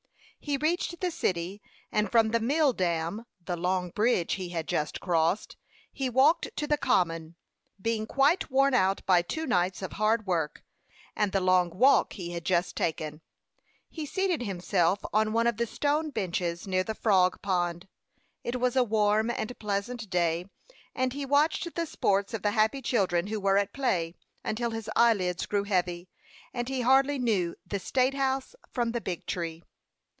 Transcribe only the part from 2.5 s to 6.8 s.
Dam the long bridge he had just crossed he walked to the